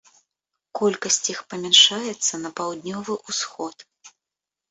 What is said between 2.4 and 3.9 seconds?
на паўднёвы ўсход.